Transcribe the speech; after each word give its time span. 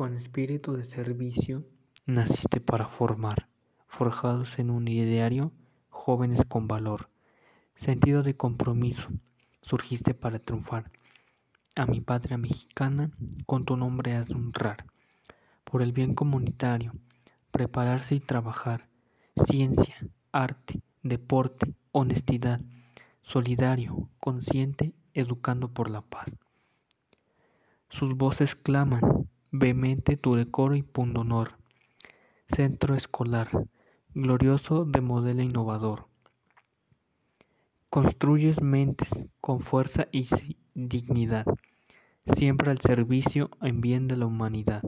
Con 0.00 0.16
espíritu 0.16 0.72
de 0.78 0.84
servicio 0.84 1.62
naciste 2.06 2.58
para 2.58 2.88
formar, 2.88 3.48
forjados 3.86 4.58
en 4.58 4.70
un 4.70 4.88
ideario, 4.88 5.52
jóvenes 5.90 6.42
con 6.48 6.66
valor, 6.66 7.10
sentido 7.74 8.22
de 8.22 8.34
compromiso, 8.34 9.10
surgiste 9.60 10.14
para 10.14 10.38
triunfar. 10.38 10.90
A 11.76 11.84
mi 11.84 12.00
patria 12.00 12.38
mexicana 12.38 13.10
con 13.44 13.66
tu 13.66 13.76
nombre 13.76 14.14
has 14.14 14.28
de 14.28 14.36
honrar, 14.36 14.86
por 15.64 15.82
el 15.82 15.92
bien 15.92 16.14
comunitario, 16.14 16.94
prepararse 17.50 18.14
y 18.14 18.20
trabajar, 18.20 18.88
ciencia, 19.36 19.98
arte, 20.32 20.80
deporte, 21.02 21.74
honestidad, 21.92 22.62
solidario, 23.20 24.08
consciente, 24.18 24.94
educando 25.12 25.68
por 25.68 25.90
la 25.90 26.00
paz. 26.00 26.38
Sus 27.90 28.16
voces 28.16 28.54
claman, 28.54 29.28
vehemente 29.52 30.16
tu 30.16 30.34
decoro 30.36 30.76
y 30.76 30.82
pundonor. 30.82 31.58
Centro 32.46 32.94
escolar, 32.94 33.48
glorioso 34.14 34.84
de 34.84 35.00
modelo 35.00 35.42
innovador. 35.42 36.06
Construyes 37.88 38.62
mentes 38.62 39.26
con 39.40 39.60
fuerza 39.60 40.06
y 40.12 40.28
dignidad, 40.74 41.46
siempre 42.24 42.70
al 42.70 42.78
servicio 42.78 43.50
en 43.60 43.80
bien 43.80 44.06
de 44.06 44.16
la 44.16 44.26
humanidad. 44.26 44.82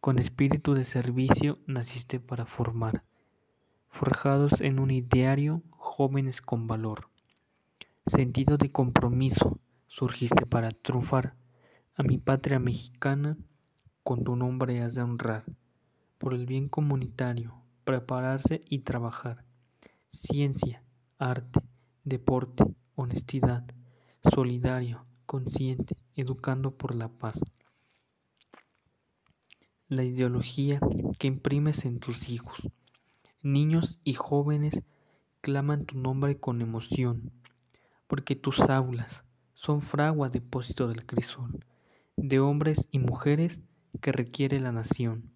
Con 0.00 0.18
espíritu 0.18 0.74
de 0.74 0.84
servicio 0.84 1.54
naciste 1.66 2.20
para 2.20 2.44
formar, 2.44 3.02
forjados 3.88 4.60
en 4.60 4.78
un 4.78 4.90
ideario, 4.90 5.62
jóvenes 5.70 6.42
con 6.42 6.66
valor. 6.66 7.08
Sentido 8.04 8.58
de 8.58 8.70
compromiso, 8.70 9.58
surgiste 9.86 10.44
para 10.44 10.70
triunfar 10.70 11.34
a 11.98 12.02
mi 12.02 12.18
patria 12.18 12.58
mexicana, 12.58 13.38
con 14.02 14.22
tu 14.22 14.36
nombre 14.36 14.82
has 14.82 14.94
de 14.94 15.00
honrar, 15.00 15.44
por 16.18 16.34
el 16.34 16.44
bien 16.44 16.68
comunitario, 16.68 17.54
prepararse 17.84 18.62
y 18.68 18.80
trabajar. 18.80 19.46
Ciencia, 20.08 20.82
arte, 21.18 21.60
deporte, 22.04 22.64
honestidad, 22.96 23.64
solidario, 24.30 25.06
consciente, 25.24 25.96
educando 26.14 26.70
por 26.72 26.94
la 26.94 27.08
paz. 27.08 27.40
La 29.88 30.04
ideología 30.04 30.80
que 31.18 31.28
imprimes 31.28 31.86
en 31.86 31.98
tus 31.98 32.28
hijos. 32.28 32.58
Niños 33.42 34.00
y 34.04 34.12
jóvenes 34.12 34.82
claman 35.40 35.86
tu 35.86 35.98
nombre 35.98 36.38
con 36.38 36.60
emoción, 36.60 37.32
porque 38.06 38.36
tus 38.36 38.60
aulas 38.60 39.24
son 39.54 39.80
fragua 39.80 40.28
depósito 40.28 40.88
del 40.88 41.06
crisol 41.06 41.58
de 42.16 42.40
hombres 42.40 42.88
y 42.90 42.98
mujeres 42.98 43.60
que 44.00 44.10
requiere 44.10 44.58
la 44.58 44.72
nación. 44.72 45.30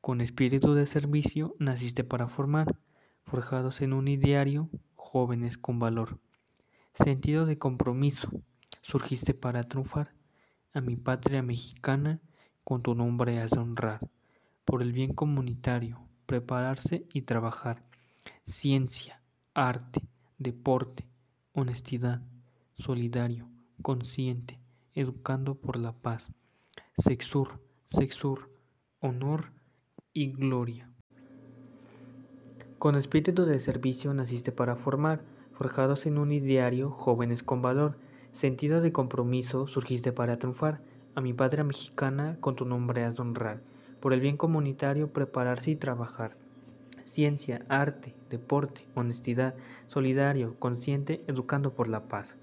Con 0.00 0.20
espíritu 0.20 0.74
de 0.74 0.86
servicio 0.86 1.54
naciste 1.58 2.02
para 2.02 2.28
formar, 2.28 2.76
forjados 3.24 3.80
en 3.80 3.92
un 3.92 4.08
ideario, 4.08 4.68
jóvenes 4.94 5.56
con 5.58 5.78
valor. 5.78 6.18
Sentido 6.94 7.46
de 7.46 7.58
compromiso, 7.58 8.30
surgiste 8.82 9.32
para 9.32 9.62
triunfar. 9.64 10.12
A 10.74 10.80
mi 10.80 10.96
patria 10.96 11.42
mexicana 11.42 12.20
con 12.64 12.82
tu 12.82 12.94
nombre 12.94 13.40
has 13.40 13.52
de 13.52 13.60
honrar. 13.60 14.00
Por 14.64 14.82
el 14.82 14.92
bien 14.92 15.14
comunitario, 15.14 16.00
prepararse 16.26 17.06
y 17.12 17.22
trabajar. 17.22 17.84
Ciencia, 18.42 19.22
arte, 19.54 20.02
deporte, 20.38 21.06
honestidad, 21.52 22.22
solidario, 22.76 23.48
consciente, 23.82 24.58
educando 24.96 25.54
por 25.54 25.76
la 25.76 25.92
paz. 25.92 26.32
Sexur, 26.94 27.60
sexur, 27.84 28.50
honor 29.00 29.52
y 30.14 30.32
gloria. 30.32 30.90
Con 32.78 32.96
espíritu 32.96 33.44
de 33.44 33.58
servicio 33.58 34.14
naciste 34.14 34.52
para 34.52 34.74
formar, 34.74 35.20
forjados 35.52 36.06
en 36.06 36.16
un 36.16 36.32
ideario, 36.32 36.90
jóvenes 36.90 37.42
con 37.42 37.60
valor, 37.60 37.98
sentido 38.32 38.80
de 38.80 38.92
compromiso, 38.92 39.66
surgiste 39.66 40.12
para 40.12 40.38
triunfar. 40.38 40.80
A 41.14 41.20
mi 41.20 41.34
patria 41.34 41.64
mexicana 41.64 42.38
con 42.40 42.56
tu 42.56 42.64
nombre 42.64 43.04
has 43.04 43.16
de 43.16 43.22
honrar, 43.22 43.60
por 44.00 44.14
el 44.14 44.20
bien 44.20 44.38
comunitario 44.38 45.12
prepararse 45.12 45.72
y 45.72 45.76
trabajar. 45.76 46.36
Ciencia, 47.02 47.64
arte, 47.68 48.14
deporte, 48.30 48.86
honestidad, 48.94 49.56
solidario, 49.88 50.58
consciente, 50.58 51.22
educando 51.26 51.74
por 51.74 51.88
la 51.88 52.08
paz. 52.08 52.38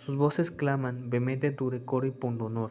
Sus 0.00 0.16
voces 0.16 0.50
claman, 0.50 1.10
vehemente 1.10 1.50
tu 1.50 1.68
decoro 1.68 2.06
y 2.06 2.10
pundonor. 2.10 2.70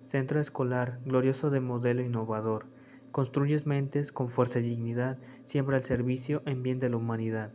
Centro 0.00 0.40
escolar, 0.40 1.00
glorioso 1.04 1.50
de 1.50 1.60
modelo 1.60 2.00
innovador. 2.00 2.64
Construyes 3.10 3.66
mentes 3.66 4.10
con 4.10 4.30
fuerza 4.30 4.58
y 4.58 4.62
dignidad, 4.62 5.18
siempre 5.44 5.76
al 5.76 5.82
servicio 5.82 6.40
en 6.46 6.62
bien 6.62 6.80
de 6.80 6.88
la 6.88 6.96
humanidad. 6.96 7.50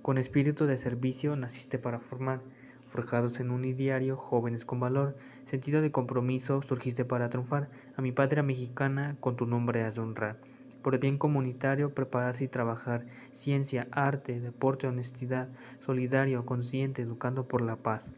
Con 0.00 0.16
espíritu 0.16 0.64
de 0.64 0.78
servicio 0.78 1.36
naciste 1.36 1.78
para 1.78 2.00
formar, 2.00 2.40
forjados 2.88 3.40
en 3.40 3.50
un 3.50 3.66
ideario, 3.66 4.16
jóvenes 4.16 4.64
con 4.64 4.80
valor, 4.80 5.18
sentido 5.44 5.82
de 5.82 5.92
compromiso, 5.92 6.62
surgiste 6.62 7.04
para 7.04 7.28
triunfar, 7.28 7.68
a 7.94 8.00
mi 8.00 8.10
patria 8.10 8.42
mexicana 8.42 9.18
con 9.20 9.36
tu 9.36 9.44
nombre 9.44 9.82
has 9.82 9.96
de 9.96 10.00
honrar. 10.00 10.38
Por 10.80 10.94
el 10.94 11.00
bien 11.00 11.18
comunitario, 11.18 11.92
prepararse 11.92 12.44
y 12.44 12.48
trabajar, 12.48 13.04
ciencia, 13.32 13.86
arte, 13.90 14.40
deporte, 14.40 14.86
honestidad, 14.86 15.50
solidario, 15.84 16.46
consciente, 16.46 17.02
educando 17.02 17.46
por 17.46 17.60
la 17.60 17.76
paz. 17.76 18.10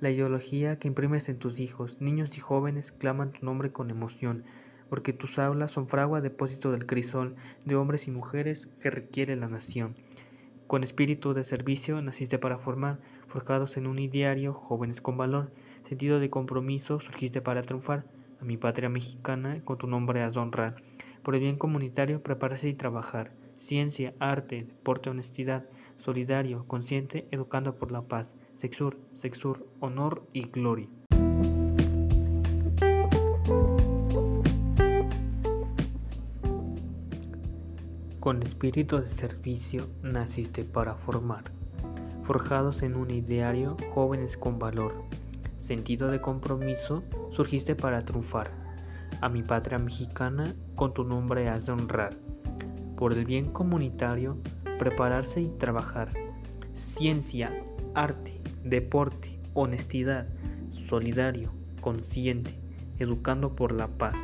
La 0.00 0.10
ideología 0.10 0.78
que 0.78 0.88
imprimes 0.88 1.28
en 1.28 1.38
tus 1.38 1.60
hijos, 1.60 2.00
niños 2.00 2.34
y 2.38 2.40
jóvenes, 2.40 2.90
claman 2.90 3.32
tu 3.32 3.44
nombre 3.44 3.70
con 3.70 3.90
emoción, 3.90 4.44
porque 4.88 5.12
tus 5.12 5.38
aulas 5.38 5.72
son 5.72 5.88
fragua 5.88 6.22
depósito 6.22 6.72
del 6.72 6.86
crisol 6.86 7.36
de 7.66 7.76
hombres 7.76 8.08
y 8.08 8.10
mujeres 8.10 8.66
que 8.80 8.88
requiere 8.88 9.36
la 9.36 9.48
nación. 9.48 9.94
Con 10.66 10.84
espíritu 10.84 11.34
de 11.34 11.44
servicio 11.44 12.00
naciste 12.00 12.38
para 12.38 12.56
formar, 12.56 12.98
forjados 13.28 13.76
en 13.76 13.86
un 13.86 13.98
ideario, 13.98 14.54
jóvenes 14.54 15.02
con 15.02 15.18
valor, 15.18 15.52
sentido 15.86 16.18
de 16.18 16.30
compromiso, 16.30 16.98
surgiste 16.98 17.42
para 17.42 17.60
triunfar. 17.60 18.04
A 18.40 18.44
mi 18.46 18.56
patria 18.56 18.88
mexicana, 18.88 19.60
con 19.64 19.76
tu 19.76 19.86
nombre 19.86 20.22
has 20.22 20.32
de 20.32 20.40
honrar. 20.40 20.76
Por 21.22 21.34
el 21.34 21.42
bien 21.42 21.58
comunitario, 21.58 22.22
prepararse 22.22 22.70
y 22.70 22.74
trabajar. 22.74 23.32
Ciencia, 23.58 24.14
arte, 24.18 24.64
deporte, 24.64 25.10
honestidad, 25.10 25.66
solidario, 26.00 26.66
consciente, 26.66 27.28
educando 27.30 27.76
por 27.76 27.92
la 27.92 28.02
paz. 28.02 28.34
Sexur, 28.56 28.98
Sexur, 29.14 29.66
honor 29.80 30.26
y 30.32 30.48
gloria. 30.48 30.88
Con 38.18 38.42
espíritu 38.42 38.98
de 38.98 39.08
servicio 39.08 39.88
naciste 40.02 40.64
para 40.64 40.94
formar, 40.94 41.44
forjados 42.24 42.82
en 42.82 42.94
un 42.94 43.10
ideario, 43.10 43.76
jóvenes 43.94 44.36
con 44.36 44.58
valor, 44.58 45.04
sentido 45.58 46.10
de 46.10 46.20
compromiso, 46.20 47.02
surgiste 47.30 47.74
para 47.74 48.04
triunfar. 48.04 48.50
A 49.20 49.28
mi 49.28 49.42
patria 49.42 49.78
mexicana 49.78 50.54
con 50.76 50.92
tu 50.94 51.04
nombre 51.04 51.48
has 51.48 51.66
de 51.66 51.72
honrar. 51.72 52.16
Por 52.96 53.14
el 53.14 53.24
bien 53.24 53.50
comunitario, 53.52 54.36
prepararse 54.80 55.42
y 55.42 55.48
trabajar. 55.58 56.10
Ciencia, 56.72 57.52
arte, 57.94 58.40
deporte, 58.64 59.38
honestidad, 59.52 60.26
solidario, 60.88 61.52
consciente, 61.82 62.58
educando 62.98 63.54
por 63.54 63.72
la 63.72 63.88
paz. 63.88 64.18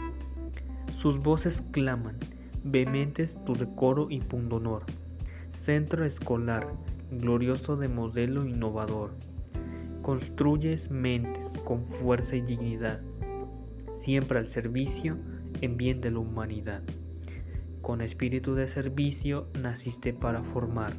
Sus 0.93 1.23
voces 1.23 1.63
claman, 1.73 2.17
vehementes 2.65 3.37
tu 3.45 3.53
decoro 3.53 4.07
y 4.09 4.21
pundonor. 4.21 4.85
Centro 5.51 6.07
escolar, 6.07 6.67
glorioso 7.11 7.77
de 7.77 7.89
modelo 7.89 8.47
innovador. 8.47 9.11
Construyes 10.01 10.91
mentes 10.91 11.53
con 11.67 11.85
fuerza 11.85 12.35
y 12.35 12.41
dignidad, 12.41 13.03
siempre 13.95 14.39
al 14.39 14.49
servicio 14.49 15.19
en 15.61 15.77
bien 15.77 16.01
de 16.01 16.13
la 16.13 16.21
humanidad. 16.21 16.81
Con 17.87 18.01
espíritu 18.01 18.57
de 18.57 18.67
servicio 18.67 19.47
naciste 19.63 20.13
para 20.13 20.43
formar, 20.43 20.93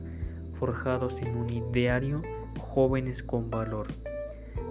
forjados 0.53 1.21
en 1.21 1.35
un 1.35 1.53
ideario 1.53 2.21
jóvenes 2.61 3.21
con 3.21 3.49
valor. 3.49 3.87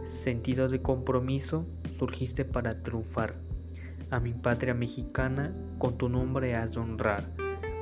Sentido 0.03 0.67
de 0.71 0.81
compromiso, 0.81 1.67
surgiste 1.99 2.47
para 2.47 2.83
triunfar. 2.83 3.35
A 4.09 4.19
mi 4.19 4.33
patria 4.33 4.73
mexicana 4.73 5.55
con 5.77 5.99
tu 5.99 6.09
nombre 6.09 6.55
has 6.55 6.73
de 6.73 6.81
honrar. 6.81 7.29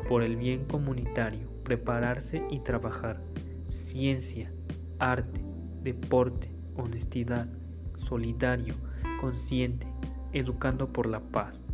Por 0.09 0.25
el 0.25 0.35
bien 0.35 0.65
comunitario, 0.65 1.49
prepararse 1.63 2.43
y 2.51 2.59
trabajar. 2.59 3.23
Ciencia, 3.69 4.53
arte, 4.99 5.45
deporte, 5.85 6.51
honestidad, 6.75 7.47
solidario, 7.95 8.75
consciente, 9.21 9.87
educando 10.33 10.93
por 10.93 11.07
la 11.07 11.21
paz. 11.21 11.65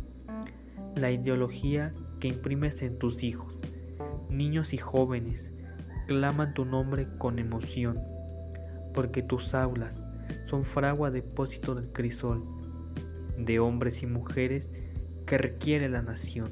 La 0.95 1.09
ideología 1.09 1.91
que 2.21 2.29
imprimes 2.29 2.81
en 2.81 2.97
tus 2.97 3.23
hijos, 3.23 3.61
niños 4.29 4.73
y 4.73 4.77
jóvenes, 4.77 5.49
claman 6.07 6.53
tu 6.53 6.63
nombre 6.63 7.07
con 7.17 7.37
emoción 7.37 7.99
porque 8.93 9.21
tus 9.21 9.53
aulas 9.53 10.03
son 10.45 10.65
fragua 10.65 11.11
depósito 11.11 11.75
del 11.75 11.91
crisol, 11.91 12.43
de 13.37 13.59
hombres 13.59 14.03
y 14.03 14.05
mujeres 14.05 14.71
que 15.25 15.37
requiere 15.37 15.89
la 15.89 16.01
nación. 16.01 16.51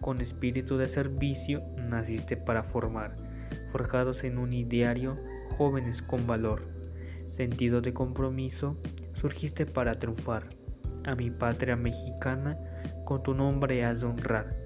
Con 0.00 0.20
espíritu 0.20 0.76
de 0.76 0.88
servicio 0.88 1.62
naciste 1.76 2.36
para 2.36 2.64
formar, 2.64 3.16
forjados 3.72 4.24
en 4.24 4.38
un 4.38 4.52
ideario, 4.52 5.18
jóvenes 5.56 6.02
con 6.02 6.26
valor, 6.26 6.68
sentido 7.28 7.80
de 7.80 7.92
compromiso, 7.92 8.76
surgiste 9.14 9.66
para 9.66 9.98
triunfar. 9.98 10.48
A 11.04 11.14
mi 11.14 11.30
patria 11.30 11.76
mexicana, 11.76 12.58
con 13.04 13.22
tu 13.22 13.32
nombre 13.32 13.84
has 13.84 14.00
de 14.00 14.06
honrar, 14.06 14.56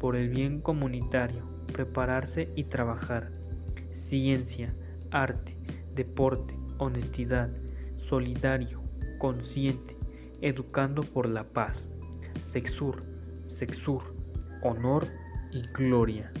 por 0.00 0.16
el 0.16 0.30
bien 0.30 0.60
comunitario, 0.60 1.44
prepararse 1.72 2.50
y 2.56 2.64
trabajar. 2.64 3.30
Ciencia, 3.92 4.74
arte, 5.10 5.56
deporte, 5.94 6.58
honestidad, 6.78 7.50
solidario, 7.98 8.82
consciente, 9.18 9.96
educando 10.40 11.02
por 11.02 11.28
la 11.28 11.44
paz. 11.44 11.90
Sexur, 12.40 13.04
sexur, 13.44 14.14
honor 14.62 15.06
y 15.52 15.62
gloria. 15.74 16.32